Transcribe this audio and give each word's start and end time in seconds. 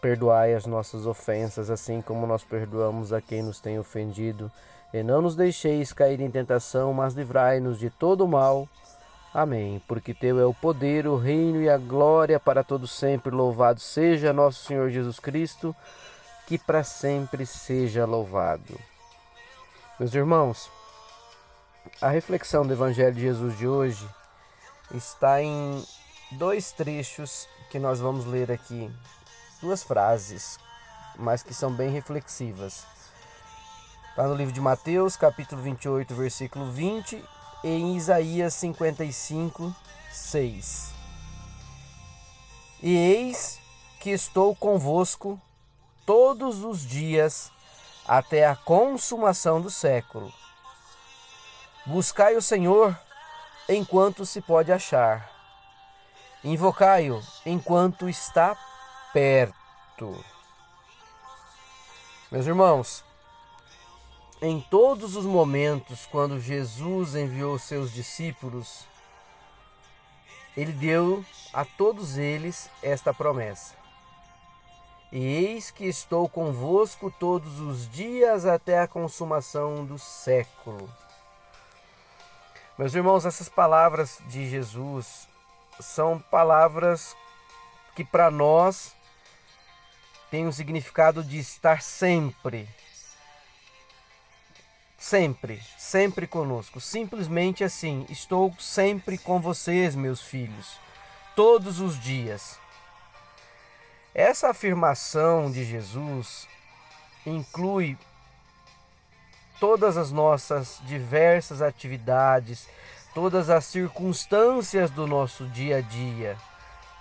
Perdoai 0.00 0.54
as 0.54 0.66
nossas 0.66 1.06
ofensas, 1.06 1.70
assim 1.70 2.00
como 2.00 2.26
nós 2.26 2.44
perdoamos 2.44 3.12
a 3.12 3.20
quem 3.20 3.42
nos 3.42 3.60
tem 3.60 3.78
ofendido. 3.78 4.50
E 4.92 5.02
não 5.02 5.20
nos 5.20 5.36
deixeis 5.36 5.92
cair 5.92 6.20
em 6.20 6.30
tentação, 6.30 6.92
mas 6.94 7.14
livrai-nos 7.14 7.78
de 7.78 7.90
todo 7.90 8.24
o 8.24 8.28
mal. 8.28 8.68
Amém. 9.34 9.82
Porque 9.86 10.14
Teu 10.14 10.38
é 10.38 10.46
o 10.46 10.54
poder, 10.54 11.06
o 11.06 11.16
reino 11.16 11.60
e 11.60 11.68
a 11.68 11.76
glória 11.76 12.40
para 12.40 12.64
todos 12.64 12.92
sempre. 12.92 13.34
Louvado 13.34 13.80
seja 13.80 14.32
nosso 14.32 14.64
Senhor 14.64 14.88
Jesus 14.90 15.20
Cristo, 15.20 15.74
que 16.46 16.58
para 16.58 16.82
sempre 16.82 17.44
seja 17.44 18.06
louvado. 18.06 18.78
Meus 19.98 20.14
irmãos, 20.14 20.70
a 22.00 22.08
reflexão 22.08 22.66
do 22.66 22.72
Evangelho 22.72 23.14
de 23.14 23.20
Jesus 23.20 23.58
de 23.58 23.66
hoje 23.66 24.08
está 24.94 25.42
em 25.42 25.84
dois 26.32 26.72
trechos 26.72 27.48
que 27.70 27.78
nós 27.78 28.00
vamos 28.00 28.24
ler 28.24 28.50
aqui, 28.50 28.90
duas 29.60 29.82
frases, 29.82 30.58
mas 31.16 31.42
que 31.42 31.52
são 31.52 31.72
bem 31.72 31.90
reflexivas. 31.90 32.84
Está 34.10 34.26
no 34.26 34.34
livro 34.34 34.52
de 34.52 34.60
Mateus, 34.60 35.16
capítulo 35.16 35.62
28, 35.62 36.14
versículo 36.14 36.70
20, 36.70 37.22
e 37.64 37.68
em 37.68 37.96
Isaías 37.96 38.54
55, 38.54 39.74
6. 40.10 40.92
E 42.82 42.96
eis 42.96 43.60
que 44.00 44.10
estou 44.10 44.54
convosco 44.54 45.40
todos 46.06 46.64
os 46.64 46.82
dias 46.82 47.50
até 48.06 48.46
a 48.46 48.56
consumação 48.56 49.60
do 49.60 49.70
século. 49.70 50.32
Buscai 51.84 52.36
o 52.36 52.42
Senhor 52.42 52.98
enquanto 53.68 54.24
se 54.24 54.40
pode 54.40 54.72
achar 54.72 55.38
Invocai-o 56.44 57.20
enquanto 57.44 58.08
está 58.08 58.56
perto. 59.12 59.57
Meus 62.30 62.46
irmãos, 62.46 63.04
em 64.40 64.60
todos 64.60 65.16
os 65.16 65.24
momentos 65.24 66.06
quando 66.06 66.38
Jesus 66.38 67.16
enviou 67.16 67.58
seus 67.58 67.92
discípulos, 67.92 68.86
ele 70.56 70.72
deu 70.72 71.24
a 71.52 71.64
todos 71.64 72.16
eles 72.16 72.70
esta 72.82 73.12
promessa: 73.12 73.74
E 75.10 75.18
eis 75.18 75.70
que 75.70 75.86
estou 75.86 76.28
convosco 76.28 77.10
todos 77.10 77.58
os 77.58 77.90
dias 77.90 78.46
até 78.46 78.78
a 78.78 78.86
consumação 78.86 79.84
do 79.84 79.98
século. 79.98 80.88
Meus 82.78 82.94
irmãos, 82.94 83.26
essas 83.26 83.48
palavras 83.48 84.20
de 84.28 84.48
Jesus 84.48 85.26
são 85.80 86.20
palavras 86.20 87.16
que 87.96 88.04
para 88.04 88.30
nós 88.30 88.94
têm 90.30 90.46
um 90.46 90.52
significado 90.52 91.22
de 91.22 91.38
estar 91.38 91.82
sempre, 91.82 92.68
sempre, 94.98 95.62
sempre 95.76 96.26
conosco. 96.26 96.80
Simplesmente 96.80 97.64
assim, 97.64 98.06
estou 98.08 98.54
sempre 98.58 99.16
com 99.16 99.40
vocês, 99.40 99.94
meus 99.94 100.20
filhos, 100.20 100.78
todos 101.34 101.80
os 101.80 101.98
dias. 101.98 102.58
Essa 104.14 104.50
afirmação 104.50 105.50
de 105.50 105.64
Jesus 105.64 106.46
inclui 107.24 107.96
todas 109.60 109.96
as 109.96 110.10
nossas 110.10 110.80
diversas 110.84 111.62
atividades, 111.62 112.68
todas 113.14 113.50
as 113.50 113.64
circunstâncias 113.64 114.90
do 114.90 115.06
nosso 115.06 115.46
dia 115.48 115.78
a 115.78 115.80
dia, 115.80 116.36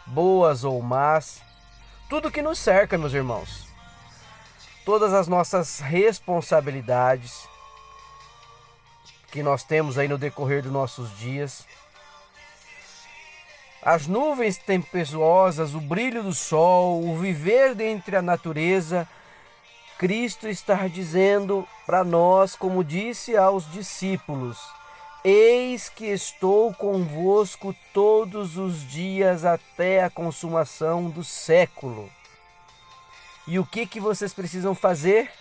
boas 0.06 0.64
ou 0.64 0.82
más, 0.82 1.42
tudo 2.10 2.32
que 2.32 2.42
nos 2.42 2.58
cerca, 2.58 2.98
meus 2.98 3.14
irmãos. 3.14 3.68
Todas 4.86 5.14
as 5.14 5.28
nossas 5.28 5.80
responsabilidades 5.80 7.48
que 9.32 9.44
nós 9.44 9.64
temos 9.64 9.98
aí 9.98 10.08
no 10.08 10.18
decorrer 10.18 10.64
dos 10.64 10.72
nossos 10.72 11.18
dias. 11.18 11.66
As 13.82 14.08
nuvens 14.08 14.58
tempestuosas, 14.58 15.76
o 15.76 15.82
brilho 15.82 16.24
do 16.24 16.34
sol, 16.34 17.04
o 17.04 17.18
viver 17.18 17.76
dentre 17.76 18.16
a 18.16 18.22
natureza, 18.22 19.08
Cristo 19.98 20.48
está 20.48 20.88
dizendo 20.88 21.68
para 21.86 22.04
nós, 22.04 22.56
como 22.56 22.84
disse 22.84 23.36
aos 23.36 23.70
discípulos: 23.72 24.58
Eis 25.24 25.90
que 25.90 26.06
estou 26.06 26.74
convosco 26.74 27.76
todos 27.94 28.58
os 28.58 28.88
dias 28.88 29.44
até 29.44 30.04
a 30.04 30.10
consumação 30.10 31.10
do 31.10 31.24
século. 31.24 32.10
E 33.48 33.58
o 33.58 33.66
que 33.66 33.88
que 33.88 34.00
vocês 34.00 34.34
precisam 34.34 34.76
fazer? 34.76 35.32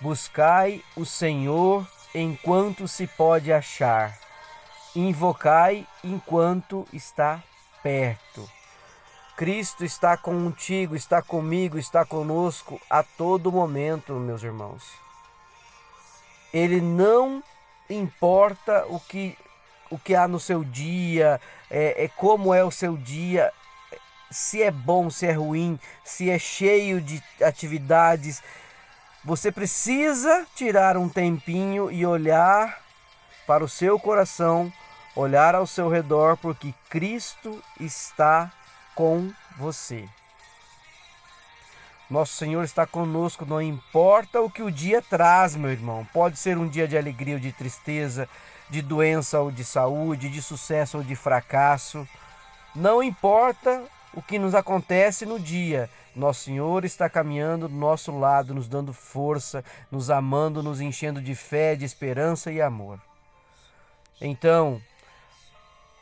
Buscai 0.00 0.82
o 0.96 1.04
Senhor 1.04 1.86
enquanto 2.14 2.88
se 2.88 3.06
pode 3.06 3.52
achar. 3.52 4.18
Invocai 4.96 5.86
enquanto 6.02 6.88
está 6.92 7.42
perto. 7.82 8.48
Cristo 9.36 9.84
está 9.84 10.16
contigo, 10.16 10.96
está 10.96 11.22
comigo, 11.22 11.78
está 11.78 12.04
conosco 12.04 12.80
a 12.90 13.02
todo 13.02 13.52
momento, 13.52 14.12
meus 14.14 14.42
irmãos. 14.42 14.82
Ele 16.52 16.80
não 16.80 17.42
importa 17.94 18.86
o 18.88 19.00
que, 19.00 19.36
o 19.90 19.98
que 19.98 20.14
há 20.14 20.28
no 20.28 20.40
seu 20.40 20.62
dia, 20.64 21.40
é, 21.70 22.04
é 22.04 22.08
como 22.08 22.54
é 22.54 22.64
o 22.64 22.70
seu 22.70 22.96
dia, 22.96 23.52
se 24.30 24.62
é 24.62 24.70
bom, 24.70 25.10
se 25.10 25.26
é 25.26 25.32
ruim, 25.32 25.78
se 26.04 26.30
é 26.30 26.38
cheio 26.38 27.00
de 27.00 27.22
atividades. 27.42 28.42
Você 29.24 29.50
precisa 29.50 30.46
tirar 30.54 30.96
um 30.96 31.08
tempinho 31.08 31.90
e 31.90 32.06
olhar 32.06 32.80
para 33.46 33.64
o 33.64 33.68
seu 33.68 33.98
coração, 33.98 34.72
olhar 35.14 35.54
ao 35.54 35.66
seu 35.66 35.88
redor, 35.88 36.36
porque 36.36 36.72
Cristo 36.88 37.62
está 37.78 38.50
com 38.94 39.32
você. 39.58 40.08
Nosso 42.10 42.34
Senhor 42.34 42.64
está 42.64 42.84
conosco, 42.86 43.46
não 43.46 43.62
importa 43.62 44.40
o 44.40 44.50
que 44.50 44.62
o 44.62 44.70
dia 44.70 45.00
traz, 45.00 45.54
meu 45.54 45.70
irmão. 45.70 46.04
Pode 46.12 46.36
ser 46.36 46.58
um 46.58 46.68
dia 46.68 46.88
de 46.88 46.98
alegria 46.98 47.34
ou 47.34 47.40
de 47.40 47.52
tristeza, 47.52 48.28
de 48.68 48.82
doença 48.82 49.38
ou 49.40 49.50
de 49.50 49.64
saúde, 49.64 50.28
de 50.28 50.42
sucesso 50.42 50.98
ou 50.98 51.04
de 51.04 51.14
fracasso. 51.14 52.06
Não 52.74 53.00
importa 53.00 53.84
o 54.12 54.20
que 54.20 54.40
nos 54.40 54.56
acontece 54.56 55.24
no 55.24 55.38
dia, 55.38 55.88
nosso 56.14 56.44
Senhor 56.44 56.84
está 56.84 57.08
caminhando 57.08 57.68
do 57.68 57.74
nosso 57.74 58.10
lado, 58.10 58.52
nos 58.52 58.66
dando 58.66 58.92
força, 58.92 59.64
nos 59.90 60.10
amando, 60.10 60.62
nos 60.62 60.80
enchendo 60.80 61.22
de 61.22 61.36
fé, 61.36 61.76
de 61.76 61.84
esperança 61.84 62.50
e 62.50 62.60
amor. 62.60 63.00
Então, 64.20 64.82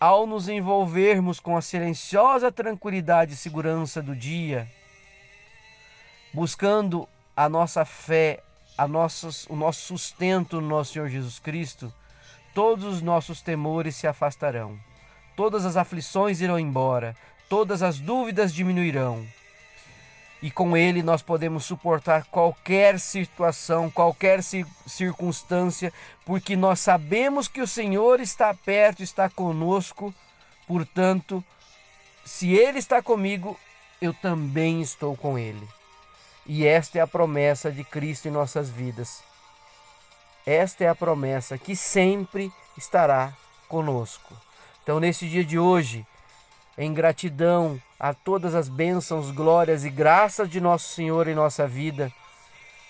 ao 0.01 0.27
nos 0.27 0.49
envolvermos 0.49 1.39
com 1.39 1.57
a 1.57 1.63
silenciosa 1.63 2.51
tranquilidade 2.51 3.35
e 3.35 3.37
segurança 3.37 4.01
do 4.01 4.17
dia, 4.17 4.67
buscando 6.33 7.09
a 7.37 7.49
nossa 7.49 7.85
fé, 7.85 8.43
a 8.77 8.87
nossas, 8.87 9.47
o 9.47 9.57
nosso 9.57 9.81
sustento 9.81 10.61
no 10.61 10.69
nosso 10.69 10.93
Senhor 10.93 11.09
Jesus 11.09 11.39
Cristo, 11.39 11.93
todos 12.55 12.85
os 12.85 13.03
nossos 13.03 13.41
temores 13.41 13.97
se 13.97 14.07
afastarão, 14.07 14.79
todas 15.37 15.65
as 15.65 15.77
aflições 15.77 16.41
irão 16.41 16.59
embora, 16.59 17.17
todas 17.49 17.83
as 17.83 17.99
dúvidas 17.99 18.53
diminuirão. 18.53 19.27
E 20.41 20.51
com 20.51 20.77
Ele 20.77 21.03
nós 21.03 21.21
podemos 21.21 21.65
suportar 21.65 22.25
qualquer 22.27 23.01
situação, 23.01 23.91
qualquer 23.91 24.41
circunstância, 24.43 25.93
porque 26.25 26.55
nós 26.55 26.79
sabemos 26.79 27.49
que 27.49 27.61
o 27.61 27.67
Senhor 27.67 28.21
está 28.21 28.55
perto, 28.55 29.03
está 29.03 29.29
conosco. 29.29 30.15
Portanto, 30.67 31.43
se 32.25 32.53
Ele 32.53 32.79
está 32.79 33.03
comigo, 33.03 33.59
eu 34.01 34.15
também 34.15 34.81
estou 34.81 35.17
com 35.17 35.37
Ele. 35.37 35.67
E 36.49 36.67
esta 36.67 36.99
é 36.99 37.03
a 37.03 37.07
promessa 37.07 37.71
de 37.71 37.85
Cristo 37.85 38.27
em 38.27 38.31
nossas 38.31 38.71
vidas. 38.71 39.23
Esta 40.47 40.85
é 40.85 40.89
a 40.89 40.95
promessa 40.95 41.59
que 41.59 41.77
sempre 41.77 42.51
estará 42.75 43.35
conosco. 43.69 44.35
Então, 44.83 44.99
nesse 44.99 45.29
dia 45.29 45.45
de 45.45 45.59
hoje, 45.59 46.07
em 46.79 46.95
gratidão 46.95 47.79
a 48.01 48.15
todas 48.15 48.55
as 48.55 48.67
bênçãos, 48.67 49.31
glórias 49.31 49.85
e 49.85 49.91
graças 49.91 50.49
de 50.49 50.59
nosso 50.59 50.89
Senhor 50.89 51.29
em 51.29 51.35
nossa 51.35 51.69
vida, 51.69 52.11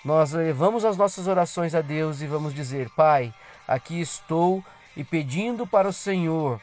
nós 0.04 0.30
levamos 0.30 0.84
as 0.84 0.96
nossas 0.96 1.26
orações 1.26 1.74
a 1.74 1.80
Deus 1.80 2.20
e 2.20 2.28
vamos 2.28 2.54
dizer: 2.54 2.88
Pai, 2.90 3.34
aqui 3.66 4.00
estou 4.00 4.64
e 4.96 5.02
pedindo 5.02 5.66
para 5.66 5.88
o 5.88 5.92
Senhor 5.92 6.60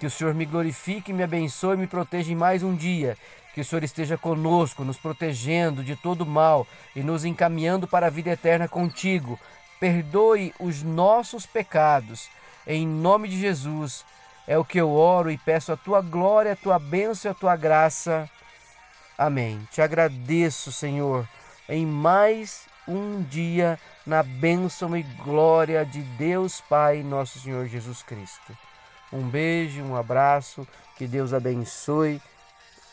que 0.00 0.06
o 0.06 0.10
Senhor 0.10 0.32
me 0.32 0.46
glorifique, 0.46 1.12
me 1.12 1.22
abençoe 1.22 1.74
e 1.74 1.80
me 1.80 1.86
proteja 1.86 2.32
em 2.32 2.36
mais 2.36 2.62
um 2.62 2.74
dia. 2.74 3.18
Que 3.58 3.62
o 3.62 3.64
Senhor 3.64 3.82
esteja 3.82 4.16
conosco, 4.16 4.84
nos 4.84 4.98
protegendo 4.98 5.82
de 5.82 5.96
todo 5.96 6.24
mal 6.24 6.64
e 6.94 7.02
nos 7.02 7.24
encaminhando 7.24 7.88
para 7.88 8.06
a 8.06 8.10
vida 8.10 8.30
eterna 8.30 8.68
contigo. 8.68 9.36
Perdoe 9.80 10.54
os 10.60 10.84
nossos 10.84 11.44
pecados. 11.44 12.28
Em 12.64 12.86
nome 12.86 13.26
de 13.26 13.36
Jesus, 13.36 14.04
é 14.46 14.56
o 14.56 14.64
que 14.64 14.80
eu 14.80 14.92
oro 14.92 15.28
e 15.28 15.36
peço 15.36 15.72
a 15.72 15.76
tua 15.76 16.00
glória, 16.00 16.52
a 16.52 16.56
tua 16.56 16.78
bênção 16.78 17.28
e 17.28 17.32
a 17.32 17.34
tua 17.34 17.56
graça. 17.56 18.30
Amém. 19.18 19.66
Te 19.72 19.82
agradeço, 19.82 20.70
Senhor, 20.70 21.28
em 21.68 21.84
mais 21.84 22.64
um 22.86 23.24
dia 23.24 23.76
na 24.06 24.22
bênção 24.22 24.96
e 24.96 25.02
glória 25.02 25.84
de 25.84 26.00
Deus 26.16 26.60
Pai, 26.60 27.02
nosso 27.02 27.40
Senhor 27.40 27.66
Jesus 27.66 28.04
Cristo. 28.04 28.56
Um 29.12 29.28
beijo, 29.28 29.82
um 29.82 29.96
abraço, 29.96 30.64
que 30.96 31.08
Deus 31.08 31.34
abençoe, 31.34 32.22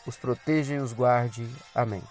os 0.06 0.16
proteja 0.16 0.74
e 0.74 0.78
os 0.78 0.92
guarde. 0.92 1.48
Amém. 1.74 2.02